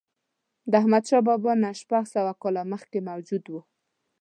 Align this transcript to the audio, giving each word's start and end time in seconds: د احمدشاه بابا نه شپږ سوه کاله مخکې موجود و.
د 0.71 0.73
احمدشاه 0.81 1.25
بابا 1.27 1.51
نه 1.63 1.69
شپږ 1.81 2.03
سوه 2.15 2.33
کاله 2.41 2.61
مخکې 2.71 2.99
موجود 3.09 3.43
و. 3.49 3.53